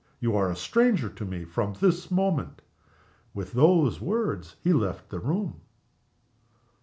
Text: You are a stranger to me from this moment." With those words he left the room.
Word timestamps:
You 0.19 0.35
are 0.35 0.49
a 0.49 0.55
stranger 0.55 1.09
to 1.09 1.25
me 1.25 1.45
from 1.45 1.75
this 1.79 2.09
moment." 2.09 2.63
With 3.35 3.53
those 3.53 4.01
words 4.01 4.55
he 4.59 4.73
left 4.73 5.09
the 5.11 5.19
room. 5.19 5.61